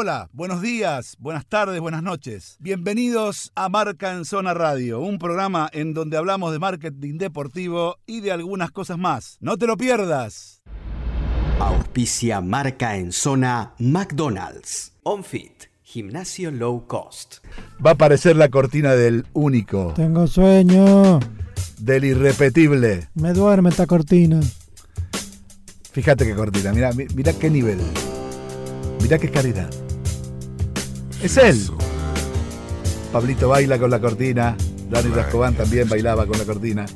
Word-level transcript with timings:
Hola, 0.00 0.30
buenos 0.32 0.62
días, 0.62 1.16
buenas 1.18 1.44
tardes, 1.44 1.80
buenas 1.80 2.04
noches. 2.04 2.56
Bienvenidos 2.60 3.50
a 3.56 3.68
Marca 3.68 4.12
en 4.12 4.24
Zona 4.24 4.54
Radio, 4.54 5.00
un 5.00 5.18
programa 5.18 5.68
en 5.72 5.92
donde 5.92 6.16
hablamos 6.16 6.52
de 6.52 6.60
marketing 6.60 7.18
deportivo 7.18 7.96
y 8.06 8.20
de 8.20 8.30
algunas 8.30 8.70
cosas 8.70 8.96
más. 8.96 9.38
No 9.40 9.56
te 9.56 9.66
lo 9.66 9.76
pierdas. 9.76 10.62
Auspicia 11.58 12.40
Marca 12.40 12.96
en 12.96 13.10
Zona 13.10 13.74
McDonald's. 13.80 14.92
OnFit, 15.02 15.64
gimnasio 15.82 16.52
low 16.52 16.86
cost. 16.86 17.38
Va 17.84 17.90
a 17.90 17.94
aparecer 17.94 18.36
la 18.36 18.50
cortina 18.50 18.92
del 18.94 19.26
único, 19.32 19.94
Tengo 19.96 20.28
sueño. 20.28 21.18
del 21.78 22.04
irrepetible. 22.04 23.08
Me 23.14 23.32
duerme 23.32 23.70
esta 23.70 23.88
cortina. 23.88 24.38
Fíjate 25.90 26.24
qué 26.24 26.36
cortina, 26.36 26.72
mira, 26.72 26.92
mi- 26.92 27.06
mira 27.16 27.32
qué 27.32 27.50
nivel. 27.50 27.80
Mira 29.02 29.16
qué 29.18 29.28
calidad. 29.30 29.70
Es 31.22 31.36
él. 31.36 31.68
Pablito 33.12 33.48
baila 33.48 33.78
con 33.78 33.90
la 33.90 34.00
cortina. 34.00 34.56
Dani 34.90 35.10
Rascobán 35.10 35.54
también 35.54 35.88
bailaba 35.88 36.26
con 36.26 36.38
la 36.38 36.44
cortina. 36.44 36.86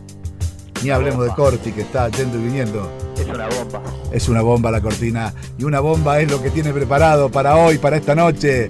Ni 0.83 0.91
hablemos 0.91 1.25
de 1.25 1.31
Corti, 1.35 1.73
que 1.73 1.83
está 1.83 2.09
yendo 2.09 2.39
y 2.39 2.43
viniendo. 2.43 2.91
Es 3.17 3.27
una 3.27 3.49
bomba. 3.49 3.83
Es 4.13 4.29
una 4.29 4.43
bomba 4.43 4.71
la 4.71 4.81
cortina. 4.81 5.33
Y 5.59 5.65
una 5.65 5.81
bomba 5.81 6.21
es 6.21 6.31
lo 6.31 6.43
que 6.43 6.51
tiene 6.51 6.73
preparado 6.73 7.31
para 7.31 7.57
hoy, 7.57 7.79
para 7.79 7.97
esta 7.97 8.15
noche. 8.15 8.69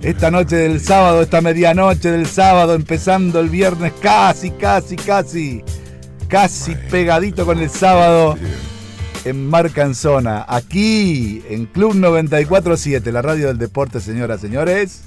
Esta 0.00 0.30
noche 0.30 0.56
del 0.56 0.80
sábado, 0.80 1.22
esta 1.22 1.40
medianoche 1.40 2.10
del 2.10 2.26
sábado, 2.26 2.74
empezando 2.74 3.40
el 3.40 3.48
viernes 3.48 3.92
casi, 4.00 4.50
casi, 4.52 4.96
casi. 4.96 5.62
Casi 6.28 6.74
pegadito 6.90 7.44
con 7.44 7.58
el 7.58 7.68
sábado. 7.70 8.36
En 9.24 9.46
Marca 9.46 9.82
en 9.82 9.94
Zona. 9.94 10.44
Aquí, 10.48 11.42
en 11.48 11.66
Club 11.66 11.94
947, 11.94 13.12
la 13.12 13.20
radio 13.22 13.48
del 13.48 13.58
deporte, 13.58 14.00
señoras, 14.00 14.40
señores. 14.40 15.04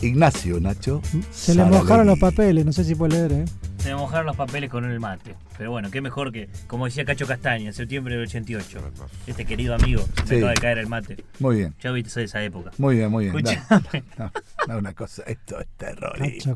Ignacio 0.00 0.60
Nacho. 0.60 1.02
Se 1.32 1.56
le 1.56 1.64
mojaron 1.64 2.06
los 2.06 2.20
papeles, 2.20 2.64
no 2.64 2.72
sé 2.72 2.84
si 2.84 2.94
puede 2.94 3.14
leer, 3.28 3.32
¿eh? 3.32 3.44
Se 3.78 3.88
me 3.88 3.96
mojaron 3.96 4.26
los 4.26 4.36
papeles 4.36 4.70
con 4.70 4.84
el 4.84 5.00
mate. 5.00 5.34
Pero 5.56 5.72
bueno, 5.72 5.90
qué 5.90 6.00
mejor 6.00 6.30
que, 6.30 6.48
como 6.68 6.84
decía 6.84 7.04
Cacho 7.04 7.26
Castaña, 7.26 7.66
en 7.66 7.72
septiembre 7.74 8.14
del 8.14 8.24
88. 8.26 8.78
Este 9.26 9.44
querido 9.44 9.74
amigo, 9.74 10.02
se 10.02 10.22
me 10.22 10.28
Sí. 10.28 10.36
acaba 10.36 10.50
de 10.52 10.56
caer 10.60 10.78
el 10.78 10.86
mate. 10.86 11.24
Muy 11.40 11.56
bien, 11.56 11.74
Ya 11.82 11.90
viste, 11.90 12.10
soy 12.10 12.22
de 12.22 12.26
esa 12.26 12.42
época. 12.44 12.70
muy 12.78 12.94
bien, 12.96 13.10
muy 13.10 13.24
bien. 13.28 13.36
Escuchame. 13.36 14.04
No, 14.18 14.30
no, 14.68 14.78
una 14.78 14.92
cosa, 14.94 15.22
esto 15.26 15.58
es 15.60 15.66
terrorífico. 15.76 16.54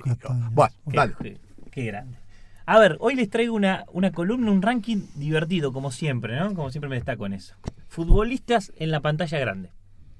Bueno, 0.52 0.72
Qué, 0.88 0.96
dale. 0.96 1.14
qué- 1.20 1.36
qué 1.72 1.84
grande. 1.86 2.16
A 2.66 2.78
ver, 2.78 2.96
hoy 3.00 3.14
les 3.14 3.28
traigo 3.28 3.54
una, 3.54 3.84
una 3.92 4.12
columna, 4.12 4.50
un 4.50 4.62
ranking 4.62 5.02
divertido, 5.16 5.72
como 5.72 5.90
siempre, 5.90 6.38
¿no? 6.38 6.54
Como 6.54 6.70
siempre 6.70 6.88
me 6.88 6.96
destaco 6.96 7.26
en 7.26 7.32
eso. 7.34 7.54
Futbolistas 7.88 8.72
en 8.76 8.90
la 8.90 9.00
pantalla 9.00 9.38
grande. 9.38 9.70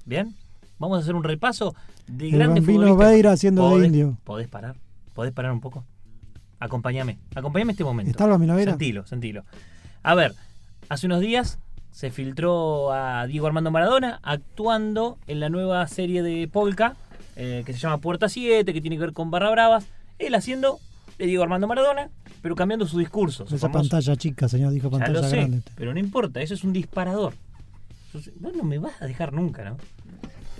¿Bien? 0.05 0.35
Vamos 0.77 0.97
a 0.97 1.01
hacer 1.01 1.15
un 1.15 1.23
repaso 1.23 1.75
de 2.07 2.25
El 2.29 2.33
grandes 2.37 2.65
futbolistas. 2.65 3.33
Haciendo 3.33 3.69
de 3.69 3.75
¿Podés- 3.75 3.85
indio. 3.87 4.17
¿Podés 4.23 4.47
parar? 4.47 4.75
¿Podés 5.13 5.31
parar 5.31 5.51
un 5.51 5.61
poco? 5.61 5.85
Acompáñame. 6.59 7.17
Acompáñame 7.35 7.71
este 7.71 7.83
momento. 7.83 8.11
¿Está 8.11 8.25
Bambino 8.25 8.55
Veira? 8.55 8.71
Sentilo, 8.73 9.05
sentilo. 9.05 9.43
A 10.01 10.15
ver, 10.15 10.33
hace 10.89 11.05
unos 11.07 11.21
días 11.21 11.59
se 11.91 12.09
filtró 12.11 12.91
a 12.91 13.25
Diego 13.27 13.47
Armando 13.47 13.71
Maradona 13.71 14.19
actuando 14.23 15.17
en 15.27 15.39
la 15.39 15.49
nueva 15.49 15.85
serie 15.87 16.23
de 16.23 16.47
Polka 16.47 16.95
eh, 17.35 17.63
que 17.65 17.73
se 17.73 17.79
llama 17.79 17.99
Puerta 17.99 18.29
7, 18.29 18.73
que 18.73 18.81
tiene 18.81 18.95
que 18.97 19.01
ver 19.01 19.13
con 19.13 19.31
Barra 19.31 19.49
Bravas. 19.49 19.85
Él 20.19 20.35
haciendo 20.35 20.79
de 21.17 21.25
Diego 21.25 21.43
Armando 21.43 21.67
Maradona, 21.67 22.09
pero 22.43 22.53
cambiando 22.55 22.85
su 22.85 22.99
discurso. 22.99 23.45
Esa 23.45 23.57
famoso- 23.57 23.71
pantalla 23.89 24.15
chica, 24.17 24.47
señor, 24.47 24.71
dijo 24.73 24.89
Ya 24.91 24.97
pantalla 24.99 25.21
lo 25.21 25.27
sé, 25.29 25.37
grande. 25.37 25.61
pero 25.75 25.93
no 25.93 25.99
importa, 25.99 26.41
eso 26.41 26.53
es 26.53 26.63
un 26.63 26.73
disparador. 26.73 27.33
Entonces, 28.07 28.33
vos 28.39 28.53
no 28.53 28.63
me 28.63 28.77
vas 28.77 29.01
a 29.01 29.07
dejar 29.07 29.33
nunca, 29.33 29.63
¿no? 29.63 29.77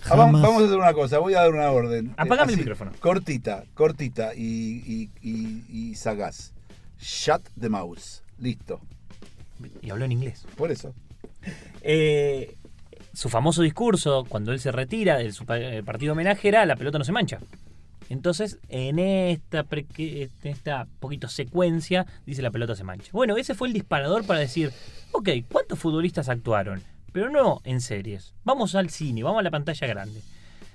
Ah, 0.05 0.15
vamos, 0.15 0.25
Jamás. 0.25 0.41
vamos 0.41 0.61
a 0.63 0.65
hacer 0.65 0.77
una 0.77 0.93
cosa, 0.93 1.19
voy 1.19 1.33
a 1.35 1.41
dar 1.41 1.51
una 1.53 1.69
orden. 1.71 2.13
Apagame 2.17 2.51
Eh, 2.51 2.55
el 2.55 2.59
micrófono. 2.61 2.91
Cortita, 2.99 3.63
cortita 3.73 4.33
y, 4.35 4.41
y, 4.41 5.09
y, 5.21 5.63
y 5.69 5.95
sagaz. 5.95 6.51
Shut 6.99 7.41
the 7.59 7.69
mouse. 7.69 8.23
Listo. 8.39 8.81
Y 9.81 9.89
habló 9.91 10.05
en 10.05 10.13
inglés. 10.13 10.45
Por 10.57 10.71
eso. 10.71 10.93
Eh, 11.81 12.55
su 13.13 13.29
famoso 13.29 13.61
discurso, 13.61 14.25
cuando 14.27 14.51
él 14.51 14.59
se 14.59 14.71
retira 14.71 15.17
del 15.17 15.33
su 15.33 15.45
eh, 15.49 15.83
partido 15.85 16.13
homenaje, 16.13 16.47
era 16.47 16.65
la 16.65 16.75
pelota 16.75 16.97
no 16.97 17.03
se 17.03 17.11
mancha. 17.11 17.39
Entonces, 18.13 18.59
en 18.69 18.99
esta, 18.99 19.65
esta 20.43 20.87
poquito 20.99 21.27
secuencia, 21.27 22.05
dice 22.27 22.43
la 22.43 22.51
pelota 22.51 22.75
se 22.75 22.83
mancha. 22.83 23.09
Bueno, 23.11 23.37
ese 23.37 23.55
fue 23.55 23.67
el 23.67 23.73
disparador 23.73 24.23
para 24.23 24.39
decir, 24.39 24.71
ok, 25.13 25.29
¿cuántos 25.51 25.79
futbolistas 25.79 26.29
actuaron? 26.29 26.83
Pero 27.11 27.31
no 27.31 27.61
en 27.63 27.81
series. 27.81 28.35
Vamos 28.43 28.75
al 28.75 28.91
cine, 28.91 29.23
vamos 29.23 29.39
a 29.39 29.43
la 29.43 29.49
pantalla 29.49 29.87
grande. 29.87 30.21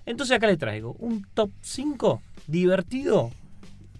Entonces 0.04 0.36
acá 0.36 0.48
le 0.48 0.56
traigo 0.56 0.96
un 0.98 1.28
top 1.32 1.52
5 1.60 2.20
divertido 2.48 3.30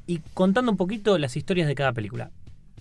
y 0.09 0.19
contando 0.35 0.73
un 0.73 0.77
poquito 0.77 1.17
las 1.17 1.37
historias 1.37 1.69
de 1.69 1.77
cada 1.77 1.93
película. 1.93 2.33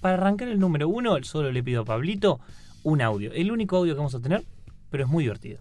Para 0.01 0.15
arrancar 0.15 0.47
el 0.47 0.59
número 0.59 0.89
uno, 0.89 1.23
solo 1.23 1.51
le 1.51 1.61
pido 1.61 1.83
a 1.83 1.85
Pablito 1.85 2.39
un 2.81 3.03
audio. 3.03 3.31
El 3.31 3.51
único 3.51 3.77
audio 3.77 3.93
que 3.93 3.99
vamos 3.99 4.15
a 4.15 4.21
tener, 4.21 4.43
pero 4.89 5.03
es 5.03 5.09
muy 5.09 5.25
divertido. 5.25 5.59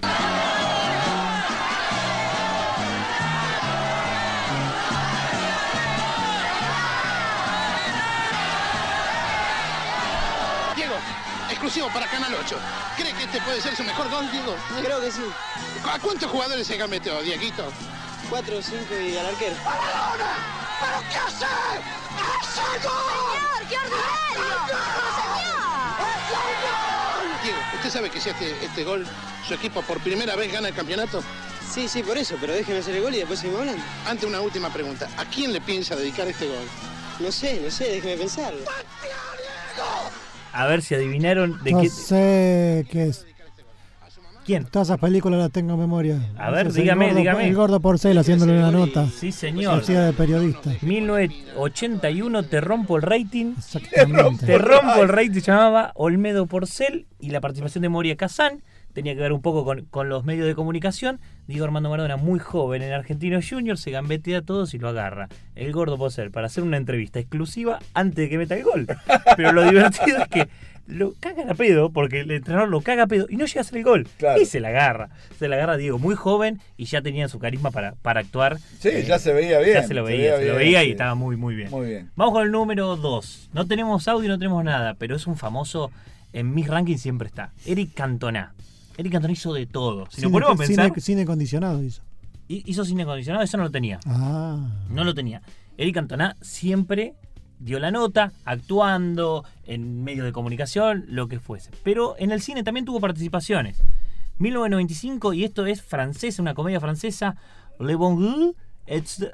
Exclusivo 11.51 11.89
para 11.89 12.07
Canal 12.07 12.35
8. 12.35 12.57
¿Cree 12.97 13.13
que 13.13 13.25
este 13.25 13.41
puede 13.41 13.61
ser 13.61 13.77
su 13.77 13.85
mejor 13.85 14.09
gol, 14.11 14.31
Diego? 14.31 14.57
Creo 14.83 15.01
que 15.01 15.11
sí. 15.11 15.23
¿A 15.91 15.99
cuántos 15.99 16.31
jugadores 16.31 16.67
se 16.67 16.77
gambeteó, 16.77 17.23
Dieguito? 17.23 17.65
Cuatro 18.29 18.59
o 18.59 18.63
cinco 18.63 18.95
y 18.95 19.17
al 19.17 19.27
arquero. 19.27 19.55
¿Pero 20.81 21.01
qué 21.11 21.17
hace? 21.17 21.45
¡Hace 21.45 22.87
gol! 22.87 23.69
¡Qué 23.69 23.77
ordinario! 23.77 24.67
Diego, 27.43 27.59
¿usted 27.77 27.91
sabe 27.91 28.11
que 28.11 28.21
si 28.21 28.31
este, 28.31 28.65
este 28.65 28.85
gol, 28.85 29.07
su 29.47 29.55
equipo 29.55 29.83
por 29.83 30.01
primera 30.01 30.35
vez 30.35 30.53
gana 30.53 30.69
el 30.69 30.75
campeonato? 30.75 31.23
Sí, 31.73 31.89
sí, 31.89 32.03
por 32.03 32.17
eso, 32.17 32.37
pero 32.41 32.53
déjeme 32.53 32.79
hacer 32.79 32.97
el 32.97 33.03
gol 33.03 33.15
y 33.15 33.19
después 33.19 33.39
seguimos 33.39 33.61
hablando. 33.61 33.83
Ante 34.07 34.27
una 34.27 34.41
última 34.41 34.71
pregunta, 34.71 35.09
¿a 35.17 35.25
quién 35.27 35.53
le 35.53 35.61
piensa 35.61 35.95
dedicar 35.95 36.27
este 36.27 36.47
gol? 36.47 36.67
No 37.19 37.33
sé, 37.33 37.61
no 37.63 37.71
sé, 37.71 37.85
déjeme 37.85 38.17
pensarlo. 38.17 38.61
A 40.57 40.67
ver 40.67 40.83
si 40.83 40.95
adivinaron 40.95 41.63
de 41.63 41.73
No 41.73 41.81
qué. 41.83 41.89
sé 41.91 42.87
qué 42.91 43.09
es. 43.09 43.27
¿Quién? 44.45 44.65
Todas 44.65 44.89
esas 44.89 44.99
películas 45.01 45.41
las 45.41 45.51
tengo 45.51 45.75
en 45.75 45.81
memoria. 45.81 46.19
A 46.39 46.51
ver, 46.51 46.69
el 46.69 46.73
dígame, 46.73 47.07
gordo- 47.09 47.19
dígame. 47.19 47.49
El 47.49 47.55
gordo 47.57 47.81
Porcel 47.81 48.17
haciéndole 48.17 48.57
una 48.57 48.71
nota. 48.71 49.07
Sí, 49.09 49.33
señor. 49.33 49.81
Hacía 49.81 50.03
de 50.03 50.13
periodista. 50.13 50.71
1981, 50.83 52.43
Te 52.45 52.61
rompo 52.61 52.97
el 52.97 53.03
rating. 53.03 53.55
Exactamente. 53.59 54.47
Te 54.47 54.59
rompo 54.59 55.03
el 55.03 55.09
rating, 55.09 55.41
se 55.41 55.51
llamaba 55.51 55.91
Olmedo 55.97 56.47
Porcel 56.47 57.07
y 57.19 57.31
la 57.31 57.41
participación 57.41 57.83
de 57.83 57.89
Moria 57.89 58.17
Kazán. 58.17 58.63
Tenía 58.97 59.15
que 59.15 59.21
ver 59.21 59.35
un 59.35 59.43
poco 59.43 59.63
con, 59.67 59.83
con 59.91 60.09
los 60.09 60.25
medios 60.25 60.47
de 60.47 60.55
comunicación. 60.55 61.21
Diego 61.47 61.67
Armando 61.67 61.91
Maradona, 61.91 62.17
muy 62.17 62.39
joven 62.39 62.81
en 62.81 62.95
Argentino 62.95 63.39
Junior, 63.47 63.77
se 63.77 63.91
gambetea 63.91 64.39
a 64.39 64.41
todos 64.41 64.73
y 64.73 64.79
lo 64.79 64.89
agarra. 64.89 65.29
El 65.55 65.71
gordo 65.71 65.99
Porcel 65.99 66.31
para 66.31 66.47
hacer 66.47 66.65
una 66.65 66.79
entrevista 66.79 67.19
exclusiva 67.21 67.79
antes 67.93 68.17
de 68.17 68.31
que 68.31 68.39
meta 68.39 68.57
el 68.57 68.63
gol. 68.65 68.87
Pero 69.37 69.53
lo 69.53 69.65
divertido 69.65 70.17
es 70.17 70.29
que 70.29 70.49
lo 70.87 71.13
cagan 71.21 71.51
a 71.51 71.55
pedo, 71.55 71.91
porque 71.91 72.21
el 72.21 72.31
entrenador 72.31 72.71
lo 72.71 72.81
caga 72.81 73.03
a 73.03 73.07
pedo 73.07 73.27
y 73.29 73.37
no 73.37 73.45
llega 73.45 73.61
a 73.61 73.65
hacer 73.65 73.77
el 73.77 73.85
gol. 73.85 74.09
Claro. 74.17 74.41
Y 74.41 74.47
se 74.47 74.61
la 74.61 74.69
agarra. 74.69 75.11
Se 75.39 75.47
la 75.47 75.57
agarra 75.57 75.77
Diego, 75.77 75.99
muy 75.99 76.15
joven 76.15 76.59
y 76.79 76.87
ya 76.87 77.03
tenía 77.03 77.29
su 77.29 77.39
carisma 77.39 77.71
para, 77.71 77.97
para 77.97 78.21
actuar. 78.21 78.57
Sí, 78.81 78.89
Eh, 78.89 79.05
ya 79.07 79.19
se 79.19 79.35
veía 79.35 79.59
bien. 79.59 79.75
Ya 79.75 79.83
se 79.83 79.93
lo 79.93 80.05
veía, 80.05 80.39
se, 80.39 80.47
lo 80.47 80.53
bien, 80.55 80.57
veía 80.57 80.85
y 80.85 80.93
estaba 80.93 81.15
muy, 81.15 81.37
muy 81.37 81.55
bien. 81.55 81.71
Muy 81.71 81.87
bien. 81.87 82.11
Vamos 82.17 82.33
con 82.33 82.47
el 82.47 82.51
número 82.51 82.97
2. 82.97 83.51
No 83.53 83.67
tenemos 83.67 84.09
audio, 84.09 84.31
no 84.31 84.39
tenemos 84.39 84.65
nada, 84.65 84.95
pero 84.95 85.17
es 85.17 85.27
un 85.27 85.37
famoso, 85.37 85.91
en 86.33 86.55
mis 86.55 86.67
rankings 86.67 87.03
siempre 87.03 87.29
está. 87.29 87.53
Eric 87.67 87.93
Cantona. 87.93 88.55
Eric 88.97 89.13
Cantona 89.13 89.33
hizo 89.33 89.53
de 89.53 89.67
todo. 89.67 90.07
Si 90.11 90.21
nos 90.23 90.31
Cine, 90.31 90.31
ponemos 90.33 90.55
a 90.55 90.59
pensar, 90.65 90.87
cine- 90.91 91.01
cine 91.01 91.23
acondicionado 91.23 91.83
hizo. 91.83 92.03
hi- 92.49 92.63
hizo 92.67 92.85
cine 92.85 93.03
acondicionado, 93.03 93.45
eso 93.45 93.57
no 93.57 93.65
lo 93.65 93.71
tenía. 93.71 94.01
Ah. 94.07 94.59
No 94.91 95.05
lo 95.05 95.15
tenía. 95.15 95.43
Eric 95.77 95.95
Cantona 95.95 96.37
siempre 96.41 97.15
dio 97.59 97.79
la 97.79 97.91
nota, 97.91 98.33
actuando, 98.45 99.45
en 99.67 100.03
medios 100.05 100.25
de 100.25 100.33
comunicación, 100.33 101.05
lo 101.09 101.29
que 101.29 101.41
fuese. 101.41 101.71
Pero 101.83 102.15
en 102.19 102.31
el 102.33 102.41
cine 102.43 102.63
también 102.63 102.85
tuvo 102.87 103.01
participaciones. 103.01 103.83
1995, 104.39 105.33
y 105.33 105.45
esto 105.45 105.67
es 105.67 105.83
francesa, 105.83 106.43
una 106.43 106.55
comedia 106.55 106.81
francesa, 106.81 107.37
Le 107.81 107.95
Bon 107.95 108.17
Goût, 108.17 108.57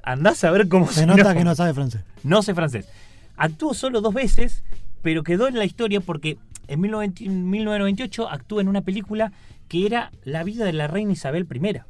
andás 0.03 0.45
a 0.45 0.51
ver 0.51 0.69
cómo 0.69 0.87
Se 0.89 1.07
nota 1.07 1.35
que 1.35 1.45
no 1.45 1.55
sabe 1.55 1.75
francés. 1.75 2.03
no 2.23 2.43
sé 2.43 2.55
francés. 2.55 2.89
Actuó 3.37 3.75
solo 3.75 4.01
dos 4.01 4.15
veces, 4.15 4.63
pero 5.03 5.23
quedó 5.25 5.49
en 5.49 5.59
la 5.59 5.65
historia 5.65 6.01
porque 6.01 6.39
en 6.69 6.81
1990 6.81 7.31
1998 7.51 8.29
actuó 8.31 8.61
en 8.61 8.69
una 8.69 8.83
película 8.83 9.33
que 9.73 9.87
era 9.87 10.13
La 10.25 10.45
vida 10.45 10.67
de 10.67 10.75
la 10.75 10.87
reina 10.87 11.13
Isabel 11.13 11.49
I. 11.51 11.81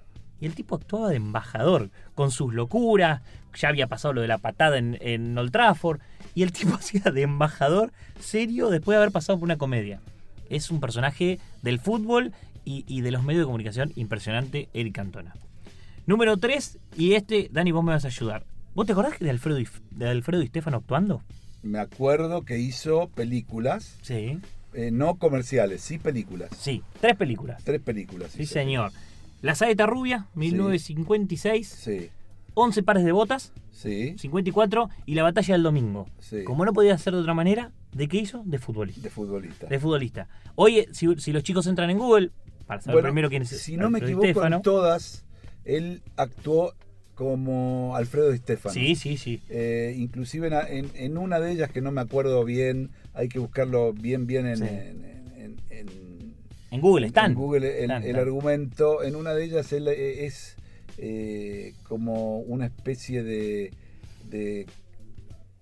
Y 0.41 0.47
el 0.47 0.55
tipo 0.55 0.77
actuaba 0.77 1.09
de 1.09 1.17
embajador, 1.17 1.91
con 2.15 2.31
sus 2.31 2.55
locuras, 2.55 3.23
ya 3.57 3.69
había 3.69 3.89
pasado 3.89 4.15
lo 4.15 4.21
de 4.21 4.29
la 4.29 4.39
patada 4.39 4.79
en, 4.79 4.97
en 5.01 5.37
Old 5.37 5.51
Trafford, 5.51 6.01
y 6.35 6.43
el 6.45 6.53
tipo 6.53 6.75
hacía 6.81 7.11
de 7.13 7.23
embajador 7.23 7.93
serio 8.21 8.71
después 8.71 8.95
de 8.95 8.99
haber 9.03 9.13
pasado 9.13 9.39
por 9.39 9.47
una 9.47 9.59
comedia. 9.59 10.01
Es 10.49 10.71
un 10.71 10.79
personaje 10.81 11.41
del 11.63 11.81
fútbol 11.81 12.33
y, 12.65 12.85
y 12.87 13.01
de 13.01 13.11
los 13.11 13.25
medios 13.25 13.41
de 13.41 13.47
comunicación 13.47 13.93
impresionante, 13.97 14.69
Eric 14.75 14.95
Cantona. 14.95 15.35
Número 16.07 16.37
3, 16.37 16.79
y 16.97 17.15
este, 17.15 17.49
Dani, 17.53 17.73
vos 17.73 17.83
me 17.85 17.93
vas 17.93 18.05
a 18.05 18.09
ayudar. 18.09 18.45
¿Vos 18.75 18.87
te 18.87 18.93
acordás 18.93 19.19
de 19.19 19.29
Alfredo, 19.31 19.59
Di- 19.59 19.67
de 19.91 20.09
Alfredo 20.09 20.41
Di 20.41 20.47
Stefano 20.49 20.79
actuando? 20.79 21.23
Me 21.63 21.79
acuerdo 21.79 22.43
que 22.43 22.59
hizo 22.59 23.09
películas, 23.09 23.97
Sí. 24.03 24.39
Eh, 24.75 24.91
no 24.91 25.17
comerciales, 25.17 25.83
sí 25.83 25.99
películas. 25.99 26.51
Sí, 26.59 26.83
tres 27.01 27.17
películas. 27.17 27.63
Tres 27.65 27.81
películas. 27.81 28.33
Sí, 28.33 28.43
hizo. 28.43 28.53
señor. 28.55 28.93
La 29.41 29.55
Saeta 29.55 29.87
Rubia, 29.87 30.29
1956. 30.35 31.69
Sí, 31.69 32.11
11 32.55 32.83
pares 32.83 33.05
de 33.05 33.13
botas, 33.13 33.53
sí, 33.73 34.15
54. 34.19 34.91
Y 35.07 35.15
la 35.15 35.23
Batalla 35.23 35.55
del 35.55 35.63
Domingo. 35.63 36.07
Sí. 36.21 36.45
Como 36.45 36.65
no 36.65 36.73
podía 36.73 36.97
ser 36.99 37.15
de 37.15 37.21
otra 37.21 37.35
manera, 37.35 37.73
¿de 37.93 38.09
qué 38.09 38.19
hizo? 38.19 38.43
De 38.45 38.59
futbolista. 38.59 39.03
de 39.03 39.11
futbolista. 39.11 39.67
De 39.67 39.79
futbolista. 39.79 40.29
Oye, 40.55 40.89
si, 40.93 41.15
si 41.17 41.33
los 41.33 41.43
chicos 41.43 41.67
entran 41.67 41.91
en 41.91 41.99
Google, 41.99 42.31
para 42.67 42.81
saber 42.81 42.97
Bueno, 42.97 43.09
primero 43.09 43.29
quién 43.31 43.43
es 43.43 43.49
si 43.49 43.77
no 43.77 43.91
me 43.91 43.99
equivoco, 44.01 44.45
en 44.47 44.63
todas, 44.63 45.25
él 45.65 46.03
actuó 46.17 46.75
como 47.23 47.95
Alfredo 47.97 48.31
Di 48.31 48.39
Stefano. 48.39 48.75
Sí, 48.75 48.95
sí, 48.97 49.17
sí. 49.17 49.41
Eh, 49.49 49.95
inclusive 49.99 50.49
en, 50.69 50.91
en- 50.95 51.19
una 51.19 51.41
de 51.41 51.53
ellas 51.53 51.71
que 51.71 51.81
no 51.81 51.91
me 51.93 52.01
acuerdo 52.01 52.45
bien, 52.45 52.91
hay 53.15 53.29
que 53.29 53.39
buscarlo 53.39 53.93
bien, 53.93 54.27
bien 54.27 54.47
en, 54.47 54.57
Sí. 54.59 54.65
en- 54.65 55.57
en- 56.71 56.81
Google 56.81 57.07
están. 57.07 57.33
en 57.33 57.37
Google 57.37 57.67
el, 57.69 57.83
Están, 57.83 58.03
el 58.03 58.09
están. 58.11 58.23
argumento. 58.23 59.03
En 59.03 59.15
una 59.17 59.35
de 59.35 59.45
ellas 59.45 59.71
él 59.73 59.89
eh, 59.89 60.25
es 60.25 60.57
eh, 60.99 61.75
como 61.85 62.39
una 62.41 62.65
especie 62.67 63.23
de, 63.23 63.73
de 64.31 64.67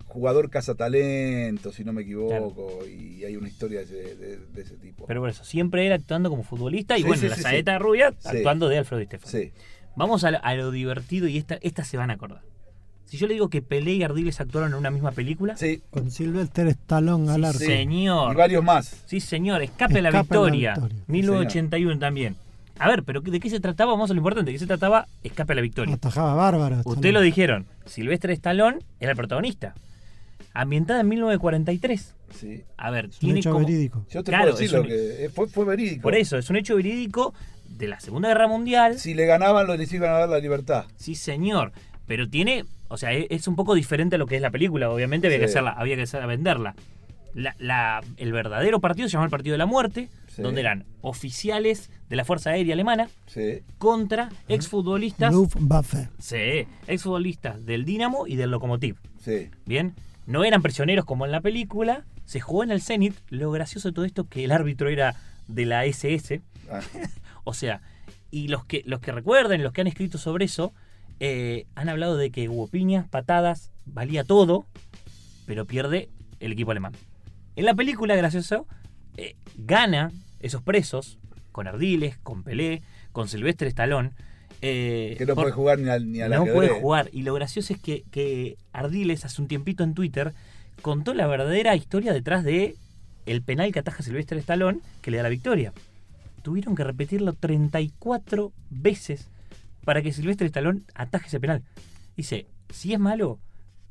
jugador 0.05 0.49
cazatalento, 0.49 1.71
si 1.71 1.83
no 1.83 1.93
me 1.93 2.01
equivoco, 2.03 2.79
y 2.87 3.23
hay 3.23 3.35
una 3.35 3.47
historia 3.47 3.79
de, 3.79 3.85
ese- 3.85 4.15
de- 4.15 4.37
de 4.37 4.61
ese 4.61 4.75
tipo. 4.77 5.05
Pero 5.05 5.21
por 5.21 5.29
eso, 5.29 5.43
siempre 5.43 5.85
él 5.85 5.93
actuando 5.93 6.29
como 6.29 6.43
futbolista 6.43 6.97
y 6.97 7.01
Sí, 7.01 7.07
bueno, 7.07 7.21
sí, 7.21 7.29
la 7.29 7.35
Saeta 7.37 7.79
Rubia 7.79 8.07
actuando 8.07 8.67
de 8.69 8.77
Alfredo 8.77 8.99
Di 8.99 9.05
Stéfano. 9.07 9.31
sí, 9.31 9.51
Vamos 9.95 10.23
a 10.23 10.31
lo, 10.31 10.43
a 10.43 10.53
lo 10.55 10.71
divertido 10.71 11.27
y 11.27 11.37
esta, 11.37 11.55
esta 11.61 11.83
se 11.83 11.97
van 11.97 12.09
a 12.11 12.13
acordar. 12.13 12.41
Si 13.05 13.17
yo 13.17 13.27
le 13.27 13.33
digo 13.33 13.49
que 13.49 13.61
Pelé 13.61 13.91
y 13.93 14.03
Ardiles 14.03 14.39
actuaron 14.39 14.71
en 14.71 14.77
una 14.77 14.89
misma 14.89 15.11
película, 15.11 15.57
sí, 15.57 15.81
Con 15.89 16.11
Sylvester 16.11 16.67
Stallone 16.67 17.29
al 17.29 17.43
arco. 17.43 17.59
sí. 17.59 17.65
señor. 17.65 18.31
Y 18.33 18.37
varios 18.37 18.63
más. 18.63 19.03
Sí, 19.05 19.19
señor, 19.19 19.61
Escape 19.61 19.99
a 19.99 20.01
la 20.01 20.09
Escape 20.09 20.17
a 20.37 20.39
la 20.39 20.45
Victoria. 20.45 20.73
Victoria. 20.75 21.03
1981 21.07 21.99
también. 21.99 22.35
A 22.79 22.87
ver, 22.87 23.03
pero 23.03 23.19
¿de 23.19 23.39
qué 23.41 23.49
se 23.49 23.59
trataba? 23.59 23.91
Vamos 23.91 24.09
a 24.09 24.13
lo 24.13 24.19
importante. 24.19 24.49
¿De 24.49 24.55
qué 24.55 24.59
se 24.59 24.65
trataba? 24.65 25.07
Escape 25.23 25.51
a 25.51 25.55
la 25.57 25.61
Victoria. 25.61 25.95
Atajaba 25.95 26.33
bárbara. 26.35 26.81
Ustedes 26.85 27.13
lo 27.13 27.19
dijeron. 27.21 27.65
Silvestre 27.85 28.31
Stallone 28.33 28.79
era 29.01 29.11
el 29.11 29.17
protagonista. 29.17 29.75
Ambientada 30.53 31.01
en 31.01 31.09
1943. 31.09 32.15
Sí. 32.33 32.63
A 32.77 32.91
ver, 32.91 33.05
Es 33.05 33.21
un 33.23 33.37
hecho 33.37 33.51
como... 33.51 33.65
verídico. 33.65 34.05
Yo 34.09 34.23
te 34.23 34.31
Claro, 34.31 34.51
puedo 34.51 34.57
decir 34.57 34.71
lo 34.77 34.83
que 34.83 35.29
fue, 35.33 35.47
fue 35.47 35.65
verídico. 35.65 36.01
Por 36.01 36.15
eso, 36.15 36.37
es 36.37 36.49
un 36.49 36.55
hecho 36.57 36.75
verídico 36.75 37.33
de 37.69 37.87
la 37.87 37.99
Segunda 37.99 38.27
Guerra 38.29 38.47
Mundial. 38.47 38.99
Si 38.99 39.13
le 39.13 39.25
ganaban, 39.25 39.67
lo 39.67 39.75
les 39.75 39.91
iban 39.93 40.09
a 40.11 40.19
dar 40.19 40.29
la 40.29 40.39
libertad. 40.39 40.85
Sí, 40.95 41.15
señor. 41.15 41.71
Pero 42.07 42.29
tiene, 42.29 42.65
o 42.89 42.97
sea, 42.97 43.13
e- 43.13 43.27
es 43.29 43.47
un 43.47 43.55
poco 43.55 43.73
diferente 43.75 44.15
a 44.15 44.19
lo 44.19 44.27
que 44.27 44.35
es 44.35 44.41
la 44.41 44.51
película. 44.51 44.89
Obviamente 44.89 45.27
había 45.27 45.39
que 45.39 45.45
hacerla, 45.45 45.71
había 45.71 45.95
que 45.95 46.01
hacer- 46.03 46.25
venderla. 46.27 46.75
La- 47.33 47.55
la- 47.59 48.01
el 48.17 48.33
verdadero 48.33 48.81
partido 48.81 49.07
se 49.07 49.13
llamaba 49.13 49.27
el 49.27 49.31
Partido 49.31 49.53
de 49.53 49.57
la 49.59 49.65
Muerte, 49.65 50.09
Sí. 50.27 50.41
donde 50.41 50.59
eran 50.61 50.83
oficiales 50.99 51.89
de 52.09 52.15
la 52.17 52.25
Fuerza 52.25 52.49
Aérea 52.49 52.73
Alemana 52.73 53.07
Sí. 53.27 53.59
contra 53.77 54.29
exfutbolistas, 54.49 55.33
Luftwaffe. 55.33 56.09
sí, 56.19 56.67
exfutbolistas 56.87 57.65
del 57.65 57.85
Dinamo 57.85 58.27
y 58.27 58.35
del 58.35 58.51
Lokomotiv. 58.51 58.97
Sí. 59.23 59.49
Bien, 59.65 59.93
no 60.25 60.43
eran 60.43 60.61
prisioneros 60.61 61.05
como 61.05 61.25
en 61.25 61.31
la 61.31 61.39
película. 61.41 62.03
Se 62.31 62.39
jugó 62.39 62.63
en 62.63 62.71
el 62.71 62.81
Zenit. 62.81 63.13
Lo 63.29 63.51
gracioso 63.51 63.89
de 63.89 63.93
todo 63.93 64.05
esto 64.05 64.29
que 64.29 64.45
el 64.45 64.51
árbitro 64.53 64.87
era 64.87 65.15
de 65.49 65.65
la 65.65 65.83
SS. 65.85 66.39
Ah, 66.71 66.79
O 67.43 67.53
sea, 67.53 67.81
y 68.29 68.47
los 68.47 68.63
que, 68.63 68.83
los 68.85 69.01
que 69.01 69.11
recuerden, 69.11 69.63
los 69.63 69.73
que 69.73 69.81
han 69.81 69.87
escrito 69.87 70.17
sobre 70.17 70.45
eso, 70.45 70.73
eh, 71.19 71.65
han 71.75 71.89
hablado 71.89 72.15
de 72.15 72.31
que 72.31 72.47
hubo 72.47 72.67
piñas, 72.69 73.05
patadas, 73.09 73.71
valía 73.85 74.23
todo, 74.23 74.65
pero 75.45 75.65
pierde 75.65 76.07
el 76.39 76.53
equipo 76.53 76.71
alemán. 76.71 76.93
En 77.57 77.65
la 77.65 77.73
película, 77.73 78.15
gracioso, 78.15 78.65
eh, 79.17 79.35
gana 79.57 80.11
esos 80.39 80.61
presos 80.61 81.17
con 81.51 81.67
Ardiles, 81.67 82.17
con 82.19 82.43
Pelé, 82.43 82.81
con 83.11 83.27
Silvestre 83.27 83.67
Stallone. 83.67 84.11
eh, 84.61 85.15
que 85.17 85.25
no 85.25 85.33
por- 85.35 85.43
puede 85.45 85.53
jugar 85.55 85.79
ni 85.79 85.89
al, 85.89 86.09
ni 86.11 86.21
al 86.21 86.29
no 86.29 86.35
ajedrez. 86.43 86.55
puede 86.55 86.69
jugar. 86.79 87.09
Y 87.11 87.23
lo 87.23 87.33
gracioso 87.33 87.73
es 87.73 87.79
que, 87.81 88.03
que 88.11 88.55
Ardiles 88.71 89.25
hace 89.25 89.41
un 89.41 89.47
tiempito 89.47 89.83
en 89.83 89.95
Twitter 89.95 90.33
contó 90.81 91.13
la 91.13 91.27
verdadera 91.27 91.75
historia 91.75 92.13
detrás 92.13 92.43
de 92.43 92.75
el 93.25 93.41
penal 93.41 93.71
que 93.71 93.79
ataja 93.79 94.03
Silvestre 94.03 94.39
Stallone 94.39 94.79
que 95.01 95.11
le 95.11 95.17
da 95.17 95.23
la 95.23 95.29
victoria. 95.29 95.73
Tuvieron 96.41 96.75
que 96.75 96.83
repetirlo 96.83 97.33
34 97.33 98.51
veces 98.69 99.27
para 99.85 100.01
que 100.01 100.13
Silvestre 100.13 100.47
Stallone 100.47 100.81
ataje 100.95 101.27
ese 101.27 101.39
penal. 101.39 101.61
Dice, 102.15 102.47
si 102.69 102.93
es 102.93 102.99
malo, 102.99 103.39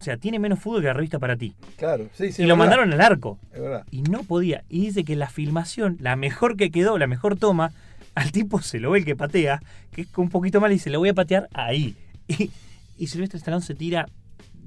o 0.01 0.05
sea, 0.05 0.17
tiene 0.17 0.39
menos 0.39 0.59
fútbol 0.59 0.81
que 0.81 0.89
la 0.89 0.93
revista 0.95 1.19
para 1.19 1.37
ti. 1.37 1.55
Claro, 1.77 2.09
sí, 2.15 2.33
sí. 2.33 2.43
y 2.43 2.47
lo 2.47 2.55
verdad, 2.55 2.59
mandaron 2.59 2.93
al 2.93 3.01
arco. 3.01 3.39
Es 3.53 3.61
verdad. 3.61 3.87
Y 3.91 4.03
no 4.03 4.23
podía. 4.25 4.65
Y 4.69 4.87
dice 4.87 5.05
que 5.05 5.15
la 5.15 5.29
filmación, 5.29 5.97
la 6.01 6.17
mejor 6.17 6.57
que 6.57 6.71
quedó, 6.71 6.99
la 6.99 7.07
mejor 7.07 7.37
toma, 7.37 7.73
al 8.15 8.33
tipo 8.33 8.61
se 8.61 8.81
lo 8.81 8.91
ve 8.91 9.01
el 9.01 9.05
que 9.05 9.17
patea, 9.17 9.63
que 9.93 10.03
es 10.03 10.09
un 10.17 10.29
poquito 10.29 10.61
mal 10.61 10.71
y 10.71 10.75
dice, 10.75 10.91
lo 10.91 10.99
voy 10.99 11.11
a 11.11 11.15
patear 11.15 11.49
ahí. 11.55 11.97
Y, 12.29 12.49
y 12.97 13.09
Silvestre 13.09 13.39
Stallone 13.39 13.65
se 13.65 13.75
tira 13.75 14.07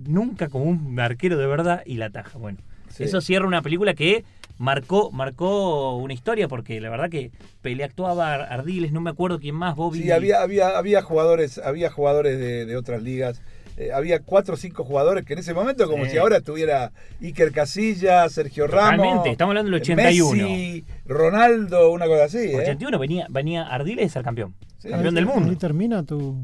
nunca 0.07 0.50
como 0.50 0.65
un 0.65 1.00
arquero 1.00 1.38
de 1.38 1.47
verdad 1.47 1.81
y 1.85 1.95
la 1.95 2.05
ataja. 2.07 2.38
Bueno, 2.38 2.57
Sí. 2.89 3.03
eso 3.03 3.21
cierra 3.21 3.47
una 3.47 3.61
película 3.61 3.94
que 3.95 4.23
marcó, 4.59 5.11
marcó 5.11 5.97
una 5.97 6.13
historia 6.13 6.47
porque 6.47 6.79
la 6.79 6.89
verdad 6.89 7.09
que 7.09 7.31
Pelé 7.61 7.83
actuaba 7.83 8.35
Ardiles, 8.35 8.91
no 8.91 9.01
me 9.01 9.09
acuerdo 9.09 9.39
quién 9.39 9.55
más, 9.55 9.75
Bobby. 9.75 10.03
Sí, 10.03 10.11
había, 10.11 10.41
había, 10.41 10.77
había 10.77 11.01
jugadores, 11.01 11.57
había 11.57 11.89
jugadores 11.89 12.38
de, 12.38 12.65
de 12.65 12.77
otras 12.77 13.01
ligas. 13.01 13.41
Eh, 13.75 13.91
había 13.91 14.19
cuatro 14.19 14.53
o 14.53 14.57
cinco 14.57 14.83
jugadores 14.83 15.25
que 15.25 15.33
en 15.33 15.39
ese 15.39 15.55
momento, 15.55 15.89
como 15.89 16.05
Sí. 16.05 16.11
si 16.11 16.17
ahora 16.19 16.41
tuviera 16.41 16.91
Iker 17.19 17.51
Casillas, 17.51 18.31
Sergio 18.31 18.67
Ramos. 18.67 18.97
Totalmente, 18.97 19.29
estamos 19.31 19.50
hablando 19.51 19.71
del 19.71 19.81
81. 19.81 20.44
Messi, 20.47 20.85
Ronaldo, 21.07 21.91
una 21.91 22.05
cosa 22.05 22.25
así. 22.25 22.38
¿eh? 22.38 22.55
81 22.57 23.00
venía, 23.00 23.25
venía 23.31 23.63
Ardiles 23.63 24.11
a 24.11 24.13
ser 24.13 24.23
campeón. 24.23 24.53
Sí. 24.77 24.89
campeón 24.89 25.15
del 25.15 25.25
mundo. 25.25 25.57
termina 25.57 26.03
tu. 26.03 26.38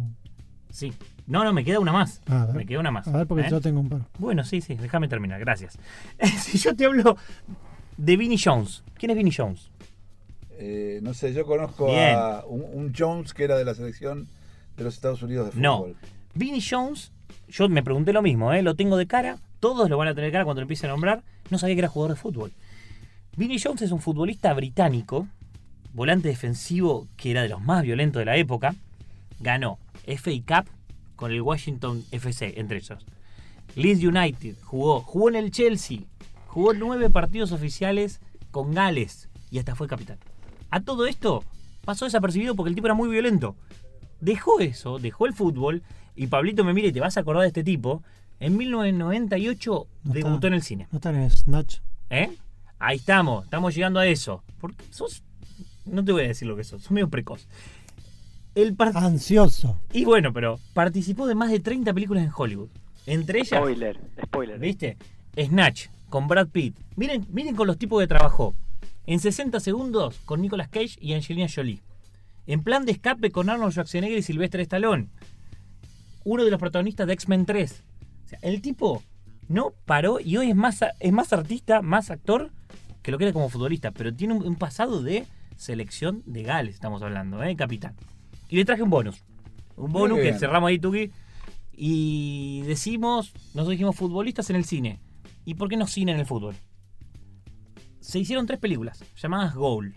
Sí. 0.70 0.94
No, 1.28 1.44
no, 1.44 1.54
me 1.54 1.64
queda 1.64 1.80
una 1.80 1.92
más. 1.92 2.22
Ah, 2.28 2.44
a 2.44 2.46
ver. 2.48 2.56
me 2.56 2.66
queda 2.66 2.80
una 2.80 2.92
más. 2.92 3.08
A 3.08 3.12
ver, 3.18 3.28
porque 3.28 3.46
¿eh? 3.48 3.50
yo 3.52 3.62
tengo 3.62 3.80
un 3.80 3.90
par. 3.90 4.02
Bueno, 4.18 4.44
sí, 4.44 4.62
sí, 4.62 4.76
déjame 4.76 5.08
terminar, 5.08 5.40
gracias. 5.40 5.78
si 6.40 6.58
yo 6.58 6.76
te 6.76 6.86
hablo 6.86 7.18
de 7.98 8.18
Vinnie 8.18 8.40
Jones, 8.44 8.84
¿quién 8.96 9.12
es 9.12 9.18
Vinnie 9.18 9.34
Jones? 9.36 9.70
Eh, 10.62 11.00
no 11.04 11.14
sé, 11.14 11.34
yo 11.34 11.46
conozco 11.46 11.88
Bien. 11.88 12.16
a 12.16 12.44
un, 12.46 12.64
un 12.74 12.94
Jones 12.98 13.34
que 13.34 13.44
era 13.46 13.58
de 13.58 13.66
la 13.66 13.74
selección 13.74 14.28
de 14.78 14.84
los 14.84 14.94
Estados 14.94 15.22
Unidos 15.22 15.54
de 15.56 15.62
No. 15.62 15.80
fútbol. 15.80 15.96
Vinnie 16.34 16.64
Jones, 16.68 17.12
yo 17.48 17.70
me 17.70 17.84
pregunté 17.84 18.14
lo 18.14 18.22
mismo, 18.22 18.54
¿eh? 18.54 18.62
lo 18.62 18.76
tengo 18.76 18.98
de 18.98 19.08
cara, 19.08 19.38
todos 19.60 19.90
lo 19.90 19.98
van 19.98 20.08
a 20.10 20.16
tener 20.16 20.30
de 20.30 20.32
cara 20.32 20.46
cuando 20.46 20.62
lo 20.62 20.64
empiece 20.64 20.86
a 20.86 20.90
nombrar, 20.90 21.24
no 21.50 21.58
sabía 21.58 21.76
que 21.76 21.80
era 21.80 21.88
jugador 21.88 22.16
de 22.16 22.22
fútbol. 22.22 22.52
Vinnie 23.38 23.60
Jones 23.64 23.82
es 23.84 23.92
un 23.92 24.02
futbolista 24.02 24.54
británico, 24.54 25.28
volante 25.94 26.28
defensivo 26.28 27.08
que 27.18 27.32
era 27.32 27.42
de 27.42 27.50
los 27.50 27.62
más 27.62 27.84
violentos 27.84 28.20
de 28.20 28.26
la 28.26 28.36
época, 28.38 28.76
ganó 29.40 29.80
FA 30.06 30.32
Cup 30.46 30.70
con 31.16 31.32
el 31.32 31.42
Washington 31.42 32.04
FC, 32.12 32.60
entre 32.60 32.78
ellos. 32.78 33.06
Leeds 33.76 34.04
United 34.04 34.56
jugó, 34.64 35.02
jugó 35.02 35.30
en 35.30 35.36
el 35.36 35.52
Chelsea, 35.52 36.00
jugó 36.48 36.74
nueve 36.74 37.10
partidos 37.10 37.52
oficiales 37.52 38.20
con 38.52 38.74
Gales 38.74 39.30
y 39.52 39.60
hasta 39.60 39.76
fue 39.76 39.88
capitán. 39.88 40.18
A 40.72 40.80
todo 40.82 41.06
esto 41.08 41.44
pasó 41.86 42.06
desapercibido 42.06 42.56
porque 42.56 42.70
el 42.70 42.76
tipo 42.76 42.88
era 42.88 42.94
muy 42.96 43.10
violento. 43.10 43.56
Dejó 44.22 44.60
eso, 44.60 45.00
dejó 45.00 45.26
el 45.26 45.34
fútbol 45.34 45.84
y 46.16 46.28
Pablito 46.28 46.64
me 46.64 46.74
mira 46.74 46.88
y 46.88 46.92
te 46.92 47.00
vas 47.00 47.16
a 47.18 47.22
acordar 47.22 47.42
de 47.44 47.48
este 47.48 47.64
tipo. 47.64 48.04
En 48.40 48.56
1998 48.58 49.88
No 50.04 50.14
debutó 50.14 50.36
está. 50.36 50.48
en 50.48 50.54
el 50.54 50.62
cine. 50.62 50.88
No 50.92 50.98
están 50.98 51.16
en 51.16 51.30
Snatch. 51.30 51.78
¿Eh? 52.10 52.32
Ahí 52.80 52.98
estamos, 52.98 53.46
estamos 53.46 53.76
llegando 53.76 54.00
a 54.00 54.08
eso. 54.08 54.44
Porque 54.60 54.84
sos. 54.92 55.24
No 55.86 56.04
te 56.04 56.12
voy 56.12 56.24
a 56.24 56.28
decir 56.28 56.48
lo 56.48 56.56
que 56.56 56.64
sos, 56.64 56.82
sos 56.84 56.92
medio 56.92 57.10
precoz. 57.10 57.48
El 58.56 58.76
Ansioso. 58.96 59.80
Y 59.94 60.06
bueno, 60.06 60.34
pero 60.34 60.60
participó 60.74 61.28
de 61.28 61.36
más 61.36 61.52
de 61.52 61.60
30 61.60 61.94
películas 61.94 62.24
en 62.24 62.32
Hollywood. 62.36 62.70
Entre 63.06 63.40
ellas, 63.40 63.60
Spoiler, 63.60 64.00
spoiler. 64.24 64.60
¿viste? 64.60 64.98
Snatch, 65.38 65.88
con 66.10 66.28
Brad 66.28 66.48
Pitt. 66.48 66.76
Miren, 66.96 67.26
miren 67.32 67.56
con 67.56 67.68
los 67.68 67.78
tipos 67.78 68.02
que 68.02 68.08
trabajó. 68.08 68.56
En 69.06 69.20
60 69.20 69.60
segundos 69.60 70.20
con 70.26 70.42
Nicolas 70.42 70.68
Cage 70.68 70.98
y 71.00 71.14
Angelina 71.14 71.48
Jolie. 71.54 71.82
En 72.48 72.64
plan 72.64 72.86
de 72.86 72.92
escape 72.92 73.32
con 73.32 73.50
Arnold 73.50 73.72
Schwarzenegger 73.72 74.18
y 74.18 74.22
Sylvester 74.24 74.62
Stallone. 74.62 75.08
Uno 76.24 76.44
de 76.44 76.52
los 76.52 76.60
protagonistas 76.60 77.08
de 77.08 77.14
X-Men 77.14 77.46
3. 77.46 77.84
O 78.26 78.28
sea, 78.28 78.40
el 78.42 78.62
tipo 78.62 79.04
no 79.48 79.74
paró 79.86 80.20
y 80.20 80.38
hoy 80.38 80.50
es 80.50 80.56
más, 80.56 80.84
es 81.00 81.12
más 81.12 81.32
artista, 81.34 81.82
más 81.82 82.12
actor 82.12 82.52
que 83.02 83.12
lo 83.12 83.18
que 83.18 83.26
era 83.26 83.34
como 83.34 83.50
futbolista. 83.50 83.92
Pero 83.92 84.14
tiene 84.14 84.34
un, 84.34 84.46
un 84.46 84.56
pasado 84.56 85.02
de 85.02 85.26
selección 85.56 86.24
de 86.26 86.44
Gales, 86.44 86.76
estamos 86.76 87.02
hablando, 87.02 87.44
¿eh? 87.44 87.56
Capitán. 87.56 87.96
Y 88.50 88.58
le 88.58 88.66
traje 88.66 88.84
un 88.84 88.90
bonus. 88.90 89.24
Un 89.76 89.92
bonus 89.92 90.10
Muy 90.12 90.18
que 90.20 90.24
bien. 90.30 90.40
cerramos 90.40 90.68
ahí, 90.70 90.80
Tuki. 90.80 91.12
Y 91.74 92.62
decimos, 92.64 93.32
nosotros 93.54 93.70
dijimos 93.70 93.96
futbolistas 93.96 94.50
en 94.50 94.56
el 94.58 94.66
cine. 94.66 95.00
¿Y 95.46 95.54
por 95.54 95.70
qué 95.70 95.78
no 95.78 95.88
cine 95.88 96.12
en 96.12 96.20
el 96.20 96.26
fútbol? 96.26 96.56
Se 98.00 98.20
hicieron 98.20 98.46
tres 98.48 98.60
películas 98.60 99.04
llamadas 99.22 99.56
Goal. 99.56 99.94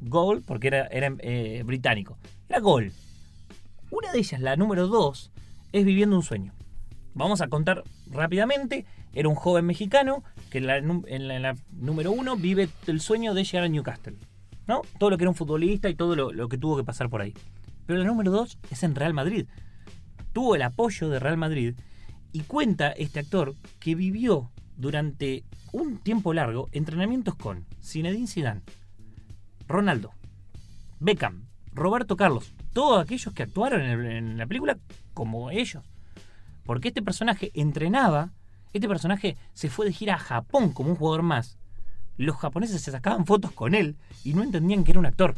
Goal 0.00 0.42
porque 0.42 0.68
era, 0.68 0.86
era 0.86 1.14
eh, 1.20 1.62
británico. 1.64 2.18
Era 2.48 2.60
Goal. 2.60 2.92
Una 3.90 4.12
de 4.12 4.18
ellas, 4.18 4.40
la 4.40 4.56
número 4.56 4.86
dos, 4.88 5.32
es 5.72 5.84
Viviendo 5.84 6.16
un 6.16 6.22
sueño. 6.22 6.52
Vamos 7.14 7.40
a 7.40 7.48
contar 7.48 7.82
rápidamente. 8.10 8.84
Era 9.12 9.28
un 9.28 9.34
joven 9.34 9.64
mexicano 9.64 10.22
que 10.50 10.58
en 10.58 10.66
la, 10.66 10.80
nu- 10.80 11.04
en 11.06 11.28
la- 11.28 11.36
en 11.36 11.42
la 11.42 11.56
número 11.72 12.12
uno 12.12 12.36
vive 12.36 12.68
el 12.86 13.00
sueño 13.00 13.32
de 13.32 13.44
llegar 13.44 13.64
a 13.64 13.68
Newcastle. 13.68 14.16
¿No? 14.66 14.82
Todo 14.98 15.10
lo 15.10 15.16
que 15.16 15.24
era 15.24 15.30
un 15.30 15.36
futbolista 15.36 15.88
y 15.88 15.94
todo 15.94 16.14
lo, 16.16 16.32
lo 16.32 16.48
que 16.48 16.58
tuvo 16.58 16.76
que 16.76 16.84
pasar 16.84 17.08
por 17.08 17.22
ahí. 17.22 17.32
Pero 17.86 18.00
la 18.00 18.04
número 18.04 18.30
dos 18.30 18.58
es 18.70 18.82
en 18.82 18.94
Real 18.94 19.14
Madrid. 19.14 19.46
Tuvo 20.32 20.54
el 20.54 20.62
apoyo 20.62 21.08
de 21.08 21.18
Real 21.18 21.36
Madrid 21.36 21.74
y 22.32 22.40
cuenta 22.40 22.90
este 22.90 23.20
actor 23.20 23.54
que 23.80 23.94
vivió 23.94 24.50
durante 24.76 25.44
un 25.72 25.98
tiempo 25.98 26.34
largo 26.34 26.68
entrenamientos 26.72 27.34
con 27.34 27.64
Zinedine 27.82 28.26
Zidane, 28.26 28.62
Ronaldo, 29.66 30.12
Beckham, 31.00 31.46
Roberto 31.72 32.16
Carlos, 32.16 32.54
todos 32.72 33.02
aquellos 33.02 33.32
que 33.32 33.42
actuaron 33.42 33.82
en, 33.82 34.04
en 34.04 34.38
la 34.38 34.46
película 34.46 34.78
como 35.14 35.50
ellos. 35.50 35.84
Porque 36.64 36.88
este 36.88 37.02
personaje 37.02 37.50
entrenaba, 37.54 38.32
este 38.72 38.88
personaje 38.88 39.36
se 39.54 39.70
fue 39.70 39.86
de 39.86 39.92
gira 39.92 40.14
a 40.14 40.18
Japón 40.18 40.72
como 40.72 40.90
un 40.90 40.96
jugador 40.96 41.22
más. 41.22 41.58
Los 42.16 42.36
japoneses 42.36 42.82
se 42.82 42.90
sacaban 42.90 43.26
fotos 43.26 43.52
con 43.52 43.74
él 43.74 43.96
y 44.24 44.34
no 44.34 44.42
entendían 44.42 44.84
que 44.84 44.90
era 44.90 45.00
un 45.00 45.06
actor. 45.06 45.36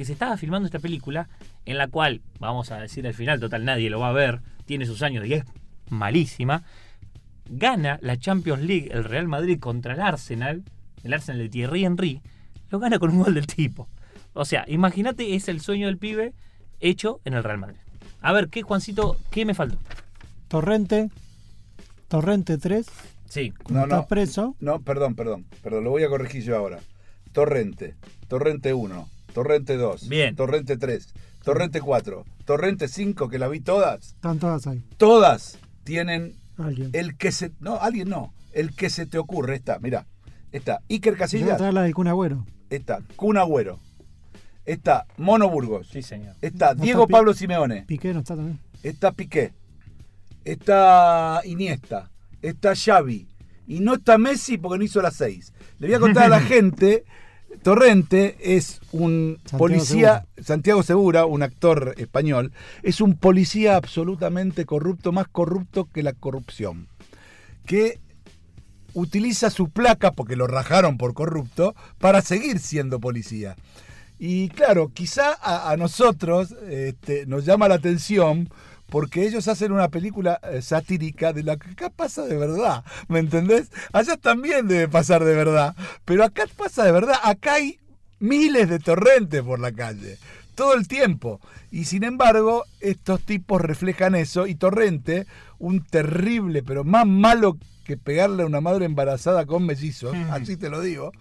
Que 0.00 0.06
se 0.06 0.14
estaba 0.14 0.38
filmando 0.38 0.64
esta 0.64 0.78
película, 0.78 1.28
en 1.66 1.76
la 1.76 1.86
cual, 1.86 2.22
vamos 2.38 2.72
a 2.72 2.78
decir 2.80 3.06
al 3.06 3.12
final, 3.12 3.38
total 3.38 3.66
nadie 3.66 3.90
lo 3.90 4.00
va 4.00 4.08
a 4.08 4.12
ver, 4.12 4.40
tiene 4.64 4.86
sus 4.86 5.02
años 5.02 5.26
y 5.26 5.34
es 5.34 5.44
malísima. 5.90 6.62
Gana 7.50 7.98
la 8.00 8.16
Champions 8.18 8.62
League 8.62 8.88
el 8.92 9.04
Real 9.04 9.28
Madrid 9.28 9.60
contra 9.60 9.92
el 9.92 10.00
Arsenal, 10.00 10.62
el 11.04 11.12
Arsenal 11.12 11.42
de 11.42 11.50
Thierry 11.50 11.84
Henry, 11.84 12.22
lo 12.70 12.78
gana 12.78 12.98
con 12.98 13.10
un 13.10 13.24
gol 13.24 13.34
del 13.34 13.46
tipo. 13.46 13.88
O 14.32 14.46
sea, 14.46 14.64
imagínate, 14.68 15.34
es 15.34 15.48
el 15.48 15.60
sueño 15.60 15.86
del 15.88 15.98
pibe 15.98 16.32
hecho 16.80 17.20
en 17.26 17.34
el 17.34 17.44
Real 17.44 17.58
Madrid. 17.58 17.76
A 18.22 18.32
ver, 18.32 18.48
¿qué, 18.48 18.62
Juancito, 18.62 19.18
qué 19.30 19.44
me 19.44 19.52
faltó? 19.52 19.76
Torrente. 20.48 21.10
Torrente 22.08 22.56
3. 22.56 22.86
Sí, 23.28 23.52
No, 23.68 23.80
no. 23.80 23.82
estás 23.82 24.06
preso. 24.06 24.56
No, 24.60 24.80
perdón, 24.80 25.14
perdón. 25.14 25.44
Perdón, 25.62 25.84
lo 25.84 25.90
voy 25.90 26.04
a 26.04 26.08
corregir 26.08 26.42
yo 26.42 26.56
ahora. 26.56 26.78
Torrente. 27.32 27.96
Torrente 28.28 28.72
1. 28.72 29.19
Torrente 29.34 29.76
2. 29.76 30.08
Bien. 30.08 30.34
Torrente 30.36 30.76
3. 30.76 31.14
Torrente 31.44 31.80
4. 31.80 32.24
Torrente 32.44 32.88
5, 32.88 33.28
que 33.28 33.38
la 33.38 33.48
vi 33.48 33.60
todas. 33.60 34.08
Están 34.14 34.38
todas 34.38 34.66
ahí. 34.66 34.82
Todas 34.96 35.58
tienen 35.84 36.34
Alguien. 36.58 36.90
el 36.92 37.16
que 37.16 37.32
se. 37.32 37.52
No, 37.60 37.76
alguien 37.80 38.08
no. 38.08 38.32
El 38.52 38.74
que 38.74 38.90
se 38.90 39.06
te 39.06 39.18
ocurre. 39.18 39.56
Está, 39.56 39.78
mira. 39.78 40.06
Está 40.52 40.80
Iker 40.90 41.16
Casillas. 41.16 41.56
traer 41.58 41.74
la 41.74 41.82
del 41.82 41.94
Kun 41.94 42.08
Agüero. 42.08 42.44
Está 42.70 43.00
Kun 43.16 43.36
Agüero. 43.38 43.78
Está 44.66 45.06
Mono 45.16 45.48
Burgos. 45.48 45.88
sí, 45.88 46.02
señor. 46.02 46.34
Está 46.42 46.74
No 46.74 46.82
Diego 46.82 47.02
está 47.04 47.12
Pablo 47.12 47.34
Simeone. 47.34 47.82
Piqué 47.86 48.12
no 48.12 48.20
está 48.20 48.36
también. 48.36 48.58
Está 48.82 49.12
Piqué. 49.12 49.52
Está 50.44 51.40
Iniesta. 51.44 52.10
Está 52.42 52.74
Xavi. 52.74 53.28
Y 53.66 53.80
no 53.80 53.94
está 53.94 54.18
Messi 54.18 54.58
porque 54.58 54.78
no 54.78 54.84
hizo 54.84 55.00
las 55.00 55.14
seis. 55.14 55.52
Le 55.78 55.86
voy 55.88 55.94
a 55.96 56.00
contar 56.00 56.24
a 56.24 56.28
la 56.28 56.40
gente. 56.40 57.04
Torrente 57.62 58.36
es 58.40 58.80
un 58.92 59.38
Santiago 59.44 59.58
policía, 59.58 60.26
Santiago 60.42 60.82
Segura, 60.82 61.26
un 61.26 61.42
actor 61.42 61.94
español, 61.98 62.52
es 62.82 63.00
un 63.00 63.16
policía 63.16 63.76
absolutamente 63.76 64.64
corrupto, 64.64 65.12
más 65.12 65.28
corrupto 65.28 65.88
que 65.92 66.02
la 66.02 66.12
corrupción, 66.12 66.88
que 67.66 67.98
utiliza 68.94 69.50
su 69.50 69.68
placa, 69.68 70.12
porque 70.12 70.36
lo 70.36 70.46
rajaron 70.46 70.96
por 70.96 71.12
corrupto, 71.14 71.74
para 71.98 72.22
seguir 72.22 72.58
siendo 72.58 72.98
policía. 72.98 73.56
Y 74.18 74.48
claro, 74.50 74.90
quizá 74.92 75.32
a, 75.40 75.70
a 75.70 75.76
nosotros 75.76 76.54
este, 76.68 77.26
nos 77.26 77.44
llama 77.44 77.68
la 77.68 77.76
atención 77.76 78.48
porque 78.90 79.26
ellos 79.26 79.48
hacen 79.48 79.72
una 79.72 79.88
película 79.88 80.40
eh, 80.42 80.62
satírica 80.62 81.32
de 81.32 81.42
la 81.42 81.56
que 81.56 81.70
acá 81.70 81.90
pasa 81.90 82.26
de 82.26 82.36
verdad, 82.36 82.84
¿me 83.08 83.20
entendés? 83.20 83.70
Allá 83.92 84.16
también 84.16 84.68
debe 84.68 84.88
pasar 84.88 85.24
de 85.24 85.34
verdad, 85.34 85.74
pero 86.04 86.24
acá 86.24 86.44
pasa 86.56 86.84
de 86.84 86.92
verdad, 86.92 87.16
acá 87.22 87.54
hay 87.54 87.78
miles 88.18 88.68
de 88.68 88.78
torrentes 88.78 89.42
por 89.42 89.58
la 89.60 89.72
calle, 89.72 90.18
todo 90.54 90.74
el 90.74 90.86
tiempo. 90.88 91.40
Y 91.70 91.84
sin 91.84 92.04
embargo, 92.04 92.64
estos 92.80 93.22
tipos 93.22 93.60
reflejan 93.60 94.14
eso 94.14 94.46
y 94.46 94.56
Torrente, 94.56 95.26
un 95.58 95.84
terrible, 95.84 96.62
pero 96.62 96.84
más 96.84 97.06
malo 97.06 97.56
que 97.84 97.96
pegarle 97.96 98.42
a 98.42 98.46
una 98.46 98.60
madre 98.60 98.84
embarazada 98.84 99.46
con 99.46 99.66
mellizos, 99.66 100.14
así 100.30 100.56
te 100.56 100.68
lo 100.68 100.80
digo, 100.80 101.12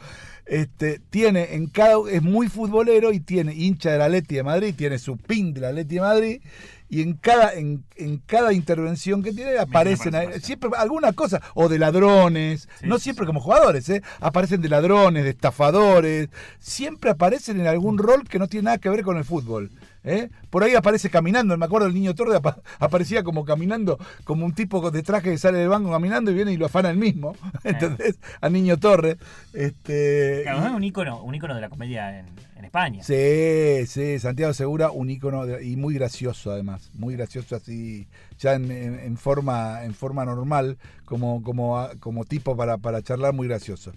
este, 0.46 1.00
tiene 1.10 1.54
en 1.54 1.68
cada, 1.68 1.98
es 2.12 2.24
muy 2.24 2.48
futbolero 2.48 3.12
y 3.12 3.20
tiene 3.20 3.54
hincha 3.54 3.92
de 3.92 4.00
la 4.00 4.10
Leti 4.10 4.36
de 4.36 4.44
Madrid, 4.44 4.74
tiene 4.76 4.98
su 4.98 5.18
pin 5.18 5.54
de 5.54 5.62
la 5.62 5.72
Leti 5.72 5.96
de 5.96 6.02
Madrid 6.02 6.42
y 6.90 7.02
en 7.04 7.14
cada, 7.14 7.54
en, 7.54 7.84
en 7.96 8.18
cada 8.26 8.52
intervención 8.54 9.22
que 9.24 9.32
tiene 9.32 9.58
aparecen 9.60 10.16
aparece, 10.16 10.34
ahí- 10.38 10.42
siempre 10.42 10.70
alguna 10.78 11.14
cosa, 11.14 11.42
o 11.54 11.70
de 11.70 11.78
ladrones, 11.80 12.68
Sí, 12.80 12.88
no 12.88 12.98
siempre 13.00 13.24
sí. 13.26 13.28
como 13.28 13.40
jugadores, 13.42 13.88
¿eh? 13.90 14.02
aparecen 14.20 14.62
de 14.62 14.70
ladrones, 14.70 15.24
de 15.24 15.30
estafadores, 15.30 16.30
siempre 16.60 17.12
aparecen 17.12 17.60
en 17.60 17.68
algún 17.68 17.98
rol 17.98 18.24
que 18.28 18.40
no 18.40 18.48
tiene 18.48 18.66
nada 18.66 18.78
que 18.80 18.90
ver 18.90 19.04
con 19.04 19.18
el 19.18 19.24
fútbol. 19.26 19.70
¿eh? 20.06 20.30
Por 20.50 20.64
ahí 20.64 20.76
aparece 20.76 21.10
caminando, 21.10 21.56
me 21.58 21.66
acuerdo 21.66 21.86
el 21.88 21.94
niño 21.94 22.16
Torre 22.16 22.36
apa- 22.38 22.58
aparecía 22.80 23.22
como 23.22 23.44
caminando, 23.46 24.00
como 24.24 24.46
un 24.46 24.54
tipo 24.54 24.90
de 24.92 25.04
traje 25.04 25.30
que 25.32 25.38
sale 25.38 25.58
del 25.60 25.68
banco 25.70 25.92
caminando 25.92 26.32
y 26.32 26.34
viene 26.36 26.54
y 26.54 26.58
lo 26.58 26.68
afana 26.68 26.90
el 26.90 26.98
mismo, 26.98 27.36
¿entendés? 27.64 28.18
Al 28.42 28.54
niño 28.54 28.78
Torre. 28.78 29.18
Este, 29.54 30.42
Claro, 30.44 30.64
y- 30.64 30.68
es 30.68 30.72
un 30.72 30.84
ícono, 30.84 31.22
un 31.22 31.36
ícono 31.36 31.54
de 31.54 31.62
la 31.62 31.70
comedia 31.70 32.20
en, 32.20 32.26
en 32.60 32.66
España. 32.66 33.04
Sí, 33.04 33.86
sí, 33.88 34.20
Santiago 34.20 34.54
Segura, 34.54 34.92
un 34.92 35.10
ícono 35.10 35.46
de- 35.46 35.66
y 35.66 35.76
muy 35.76 35.94
gracioso 35.96 36.52
además, 36.52 36.92
muy 36.94 37.16
gracioso 37.16 37.56
así, 37.56 38.08
ya 38.38 38.54
en, 38.54 38.70
en- 38.72 39.00
en 39.00 39.18
forma, 39.18 39.84
en 39.84 39.94
forma 39.94 40.26
normal, 40.26 40.78
como, 41.06 41.42
como, 41.44 41.88
como 42.00 42.26
tipo 42.26 42.56
para, 42.56 42.78
para 42.78 43.02
charlar, 43.02 43.34
muy 43.34 43.48
gracioso. 43.48 43.94